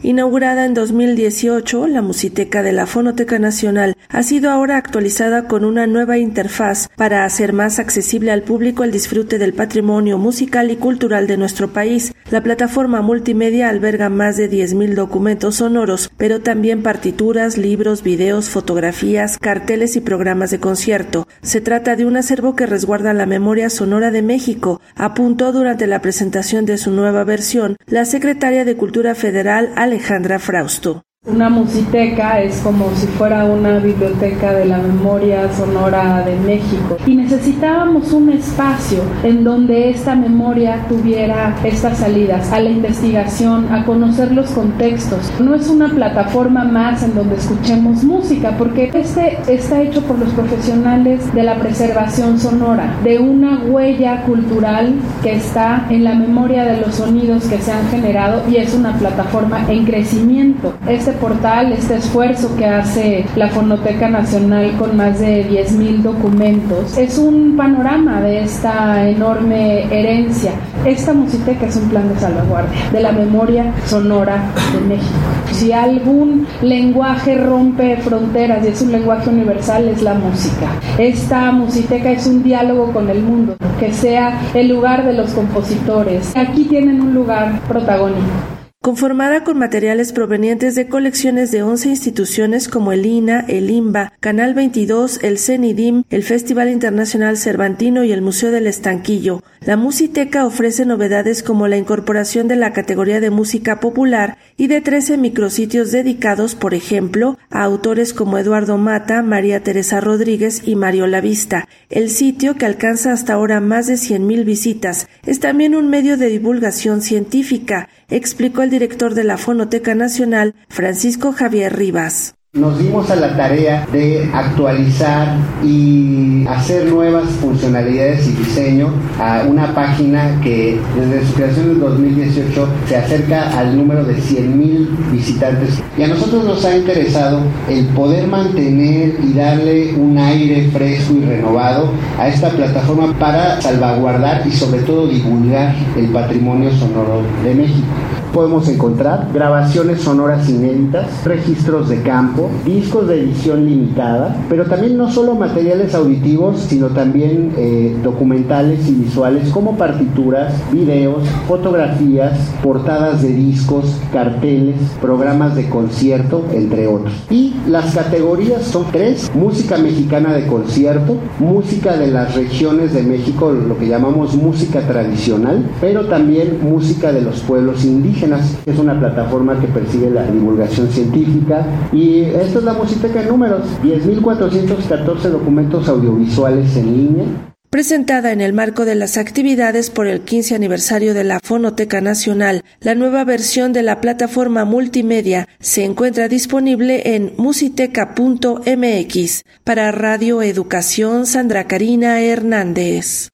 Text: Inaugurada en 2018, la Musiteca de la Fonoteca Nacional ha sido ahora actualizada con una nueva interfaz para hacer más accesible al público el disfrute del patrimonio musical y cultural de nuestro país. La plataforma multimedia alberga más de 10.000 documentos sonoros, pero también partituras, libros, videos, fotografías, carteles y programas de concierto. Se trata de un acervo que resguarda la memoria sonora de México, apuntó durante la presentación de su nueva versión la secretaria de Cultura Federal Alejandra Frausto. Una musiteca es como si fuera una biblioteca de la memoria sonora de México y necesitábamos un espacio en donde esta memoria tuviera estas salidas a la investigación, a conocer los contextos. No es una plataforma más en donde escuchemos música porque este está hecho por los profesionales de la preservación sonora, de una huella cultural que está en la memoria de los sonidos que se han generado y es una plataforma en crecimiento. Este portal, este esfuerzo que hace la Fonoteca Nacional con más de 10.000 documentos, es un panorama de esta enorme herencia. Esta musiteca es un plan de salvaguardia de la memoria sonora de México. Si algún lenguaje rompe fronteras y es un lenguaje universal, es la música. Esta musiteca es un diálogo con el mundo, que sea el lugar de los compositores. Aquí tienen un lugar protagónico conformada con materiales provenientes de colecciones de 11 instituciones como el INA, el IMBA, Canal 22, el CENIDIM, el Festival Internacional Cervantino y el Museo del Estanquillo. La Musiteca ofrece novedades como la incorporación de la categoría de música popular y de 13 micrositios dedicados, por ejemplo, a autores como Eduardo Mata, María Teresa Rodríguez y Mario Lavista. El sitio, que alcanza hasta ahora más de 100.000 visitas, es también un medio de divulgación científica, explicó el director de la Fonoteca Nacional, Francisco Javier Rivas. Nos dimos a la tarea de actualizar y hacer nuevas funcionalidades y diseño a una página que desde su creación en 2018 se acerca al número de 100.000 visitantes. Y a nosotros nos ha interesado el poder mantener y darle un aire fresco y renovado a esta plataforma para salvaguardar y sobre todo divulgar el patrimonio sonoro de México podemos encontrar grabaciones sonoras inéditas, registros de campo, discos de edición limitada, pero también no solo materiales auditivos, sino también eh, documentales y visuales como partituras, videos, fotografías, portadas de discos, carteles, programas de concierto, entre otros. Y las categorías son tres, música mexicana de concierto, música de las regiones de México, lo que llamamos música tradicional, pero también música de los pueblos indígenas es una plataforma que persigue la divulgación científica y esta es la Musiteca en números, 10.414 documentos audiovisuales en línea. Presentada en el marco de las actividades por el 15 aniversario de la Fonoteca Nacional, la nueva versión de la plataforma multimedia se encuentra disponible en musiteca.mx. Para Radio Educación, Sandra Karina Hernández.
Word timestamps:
Inaugurada 0.00 0.64
en 0.64 0.74
2018, 0.74 1.88
la 1.88 2.02
Musiteca 2.02 2.62
de 2.62 2.70
la 2.70 2.86
Fonoteca 2.86 3.40
Nacional 3.40 3.96
ha 4.08 4.22
sido 4.22 4.52
ahora 4.52 4.76
actualizada 4.76 5.48
con 5.48 5.64
una 5.64 5.88
nueva 5.88 6.18
interfaz 6.18 6.88
para 6.94 7.24
hacer 7.24 7.52
más 7.52 7.80
accesible 7.80 8.30
al 8.30 8.42
público 8.42 8.84
el 8.84 8.92
disfrute 8.92 9.38
del 9.38 9.54
patrimonio 9.54 10.16
musical 10.16 10.70
y 10.70 10.76
cultural 10.76 11.26
de 11.26 11.36
nuestro 11.36 11.72
país. 11.72 12.14
La 12.30 12.44
plataforma 12.44 13.02
multimedia 13.02 13.68
alberga 13.68 14.08
más 14.08 14.36
de 14.36 14.48
10.000 14.48 14.94
documentos 14.94 15.56
sonoros, 15.56 16.12
pero 16.16 16.42
también 16.42 16.84
partituras, 16.84 17.58
libros, 17.58 18.04
videos, 18.04 18.50
fotografías, 18.50 19.36
carteles 19.36 19.96
y 19.96 20.00
programas 20.00 20.52
de 20.52 20.60
concierto. 20.60 21.26
Se 21.42 21.60
trata 21.60 21.96
de 21.96 22.04
un 22.04 22.16
acervo 22.16 22.54
que 22.54 22.66
resguarda 22.66 23.14
la 23.14 23.26
memoria 23.26 23.68
sonora 23.68 24.12
de 24.12 24.22
México, 24.22 24.80
apuntó 24.94 25.50
durante 25.50 25.88
la 25.88 26.02
presentación 26.02 26.66
de 26.66 26.78
su 26.78 26.92
nueva 26.92 27.24
versión 27.24 27.76
la 27.86 28.04
secretaria 28.04 28.64
de 28.64 28.76
Cultura 28.76 29.16
Federal 29.16 29.72
Alejandra 29.88 30.38
Frausto. 30.38 31.07
Una 31.28 31.50
musiteca 31.50 32.40
es 32.40 32.58
como 32.60 32.90
si 32.96 33.06
fuera 33.06 33.44
una 33.44 33.80
biblioteca 33.80 34.54
de 34.54 34.64
la 34.64 34.78
memoria 34.78 35.52
sonora 35.52 36.22
de 36.24 36.34
México 36.36 36.96
y 37.06 37.16
necesitábamos 37.16 38.14
un 38.14 38.30
espacio 38.30 39.02
en 39.22 39.44
donde 39.44 39.90
esta 39.90 40.14
memoria 40.14 40.86
tuviera 40.88 41.54
estas 41.62 41.98
salidas 41.98 42.50
a 42.50 42.60
la 42.60 42.70
investigación, 42.70 43.70
a 43.70 43.84
conocer 43.84 44.32
los 44.32 44.48
contextos. 44.52 45.30
No 45.38 45.54
es 45.54 45.68
una 45.68 45.90
plataforma 45.90 46.64
más 46.64 47.02
en 47.02 47.14
donde 47.14 47.36
escuchemos 47.36 48.04
música 48.04 48.54
porque 48.56 48.90
este 48.94 49.36
está 49.48 49.82
hecho 49.82 50.00
por 50.04 50.18
los 50.18 50.30
profesionales 50.30 51.20
de 51.34 51.42
la 51.42 51.56
preservación 51.56 52.40
sonora, 52.40 52.94
de 53.04 53.18
una 53.18 53.64
huella 53.66 54.22
cultural 54.22 54.94
que 55.22 55.34
está 55.34 55.86
en 55.90 56.04
la 56.04 56.14
memoria 56.14 56.64
de 56.64 56.80
los 56.80 56.94
sonidos 56.94 57.44
que 57.44 57.58
se 57.58 57.70
han 57.70 57.86
generado 57.90 58.48
y 58.48 58.56
es 58.56 58.72
una 58.72 58.94
plataforma 58.94 59.70
en 59.70 59.84
crecimiento. 59.84 60.72
Este 60.88 61.17
portal, 61.20 61.72
este 61.72 61.96
esfuerzo 61.96 62.54
que 62.56 62.66
hace 62.66 63.26
la 63.36 63.48
Fonoteca 63.48 64.08
Nacional 64.08 64.72
con 64.78 64.96
más 64.96 65.20
de 65.20 65.48
10.000 65.48 66.02
documentos, 66.02 66.96
es 66.96 67.18
un 67.18 67.56
panorama 67.56 68.20
de 68.20 68.42
esta 68.42 69.08
enorme 69.08 69.84
herencia. 69.84 70.52
Esta 70.84 71.12
musiteca 71.12 71.66
es 71.66 71.76
un 71.76 71.88
plan 71.88 72.08
de 72.08 72.18
salvaguardia 72.18 72.90
de 72.92 73.00
la 73.00 73.12
memoria 73.12 73.72
sonora 73.86 74.42
de 74.72 74.80
México. 74.80 75.18
Si 75.52 75.72
algún 75.72 76.46
lenguaje 76.62 77.36
rompe 77.36 77.96
fronteras 77.96 78.64
y 78.64 78.68
es 78.68 78.82
un 78.82 78.92
lenguaje 78.92 79.30
universal, 79.30 79.88
es 79.88 80.02
la 80.02 80.14
música. 80.14 80.66
Esta 80.98 81.50
musiteca 81.52 82.10
es 82.10 82.26
un 82.26 82.42
diálogo 82.42 82.92
con 82.92 83.10
el 83.10 83.22
mundo, 83.22 83.56
que 83.78 83.92
sea 83.92 84.40
el 84.54 84.68
lugar 84.68 85.04
de 85.04 85.14
los 85.14 85.32
compositores. 85.32 86.34
Aquí 86.36 86.64
tienen 86.64 87.00
un 87.00 87.14
lugar 87.14 87.60
protagónico 87.68 88.57
conformada 88.88 89.44
con 89.44 89.58
materiales 89.58 90.14
provenientes 90.14 90.74
de 90.74 90.88
colecciones 90.88 91.50
de 91.50 91.62
11 91.62 91.90
instituciones 91.90 92.68
como 92.68 92.90
el 92.90 93.04
INA, 93.04 93.44
el 93.46 93.68
IMBA, 93.68 94.14
Canal 94.18 94.54
22, 94.54 95.22
el 95.22 95.38
CENIDIM, 95.38 96.04
el 96.08 96.22
Festival 96.22 96.70
Internacional 96.70 97.36
Cervantino 97.36 98.02
y 98.02 98.12
el 98.12 98.22
Museo 98.22 98.50
del 98.50 98.66
Estanquillo. 98.66 99.42
La 99.60 99.76
Musiteca 99.76 100.46
ofrece 100.46 100.86
novedades 100.86 101.42
como 101.42 101.68
la 101.68 101.76
incorporación 101.76 102.48
de 102.48 102.56
la 102.56 102.72
categoría 102.72 103.20
de 103.20 103.28
música 103.28 103.78
popular 103.78 104.38
y 104.56 104.68
de 104.68 104.80
13 104.80 105.18
micrositios 105.18 105.92
dedicados, 105.92 106.54
por 106.54 106.72
ejemplo, 106.72 107.36
a 107.50 107.64
autores 107.64 108.14
como 108.14 108.38
Eduardo 108.38 108.78
Mata, 108.78 109.22
María 109.22 109.62
Teresa 109.62 110.00
Rodríguez 110.00 110.62
y 110.64 110.76
Mario 110.76 111.06
Lavista. 111.06 111.68
El 111.90 112.08
sitio, 112.08 112.54
que 112.54 112.64
alcanza 112.64 113.12
hasta 113.12 113.34
ahora 113.34 113.60
más 113.60 113.86
de 113.86 113.94
100.000 113.94 114.44
visitas, 114.46 115.08
es 115.26 115.40
también 115.40 115.74
un 115.74 115.90
medio 115.90 116.16
de 116.16 116.28
divulgación 116.28 117.02
científica, 117.02 117.90
explicó 118.08 118.62
el 118.62 118.70
director 118.78 119.14
de 119.14 119.24
la 119.24 119.38
Fonoteca 119.38 119.96
Nacional, 119.96 120.54
Francisco 120.68 121.32
Javier 121.32 121.76
Rivas. 121.76 122.36
Nos 122.52 122.78
dimos 122.78 123.10
a 123.10 123.16
la 123.16 123.36
tarea 123.36 123.84
de 123.92 124.30
actualizar 124.32 125.36
y 125.64 126.46
hacer 126.46 126.86
nuevas 126.86 127.28
funcionalidades 127.40 128.28
y 128.28 128.32
diseño 128.34 128.94
a 129.18 129.42
una 129.48 129.74
página 129.74 130.40
que 130.42 130.80
desde 130.96 131.26
su 131.26 131.34
creación 131.34 131.70
en 131.72 131.80
2018 131.80 132.68
se 132.86 132.96
acerca 132.96 133.58
al 133.58 133.76
número 133.76 134.04
de 134.04 134.14
100.000 134.14 135.10
visitantes. 135.10 135.82
Y 135.98 136.04
a 136.04 136.08
nosotros 136.08 136.44
nos 136.44 136.64
ha 136.64 136.76
interesado 136.76 137.42
el 137.68 137.84
poder 137.88 138.28
mantener 138.28 139.16
y 139.22 139.32
darle 139.32 139.92
un 139.94 140.16
aire 140.16 140.70
fresco 140.70 141.14
y 141.14 141.24
renovado 141.24 141.92
a 142.16 142.28
esta 142.28 142.50
plataforma 142.50 143.12
para 143.18 143.60
salvaguardar 143.60 144.46
y 144.46 144.52
sobre 144.52 144.82
todo 144.82 145.08
divulgar 145.08 145.74
el 145.96 146.06
patrimonio 146.10 146.70
sonoro 146.70 147.22
de 147.42 147.54
México 147.56 147.86
podemos 148.32 148.68
encontrar 148.68 149.28
grabaciones 149.32 150.02
sonoras 150.02 150.48
inéditas, 150.48 151.06
registros 151.24 151.88
de 151.88 152.02
campo, 152.02 152.48
discos 152.64 153.08
de 153.08 153.20
edición 153.20 153.66
limitada, 153.66 154.36
pero 154.48 154.66
también 154.66 154.96
no 154.96 155.10
solo 155.10 155.34
materiales 155.34 155.94
auditivos, 155.94 156.60
sino 156.68 156.88
también 156.88 157.52
eh, 157.56 157.96
documentales 158.02 158.88
y 158.88 158.94
visuales 158.94 159.48
como 159.50 159.76
partituras, 159.76 160.54
videos, 160.72 161.26
fotografías, 161.46 162.38
portadas 162.62 163.22
de 163.22 163.32
discos, 163.32 163.98
carteles, 164.12 164.76
programas 165.00 165.54
de 165.56 165.68
concierto, 165.68 166.44
entre 166.52 166.86
otros. 166.86 167.12
Y 167.30 167.54
las 167.66 167.94
categorías 167.94 168.62
son 168.62 168.86
tres, 168.92 169.30
música 169.34 169.78
mexicana 169.78 170.34
de 170.34 170.46
concierto, 170.46 171.16
música 171.38 171.96
de 171.96 172.08
las 172.08 172.34
regiones 172.34 172.92
de 172.92 173.02
México, 173.02 173.52
lo 173.52 173.78
que 173.78 173.88
llamamos 173.88 174.34
música 174.34 174.80
tradicional, 174.80 175.68
pero 175.80 176.06
también 176.06 176.58
música 176.62 177.12
de 177.12 177.22
los 177.22 177.40
pueblos 177.40 177.84
indígenas 177.84 178.17
es 178.66 178.78
una 178.78 178.98
plataforma 178.98 179.58
que 179.60 179.68
persigue 179.68 180.10
la 180.10 180.24
divulgación 180.24 180.88
científica 180.88 181.64
y 181.92 182.22
esta 182.22 182.58
es 182.58 182.64
la 182.64 182.72
Musiteca 182.72 183.22
en 183.22 183.28
números, 183.28 183.62
10.414 183.82 185.30
documentos 185.30 185.88
audiovisuales 185.88 186.76
en 186.76 186.96
línea. 186.96 187.24
Presentada 187.70 188.32
en 188.32 188.40
el 188.40 188.54
marco 188.54 188.86
de 188.86 188.94
las 188.94 189.18
actividades 189.18 189.90
por 189.90 190.06
el 190.06 190.22
15 190.22 190.54
aniversario 190.54 191.12
de 191.12 191.22
la 191.22 191.38
Fonoteca 191.38 192.00
Nacional, 192.00 192.64
la 192.80 192.94
nueva 192.94 193.24
versión 193.24 193.74
de 193.74 193.82
la 193.82 194.00
plataforma 194.00 194.64
multimedia 194.64 195.46
se 195.60 195.84
encuentra 195.84 196.28
disponible 196.28 197.14
en 197.14 197.34
musiteca.mx. 197.36 199.42
Para 199.64 199.92
Radio 199.92 200.40
Educación, 200.40 201.26
Sandra 201.26 201.66
Karina 201.66 202.22
Hernández. 202.22 203.26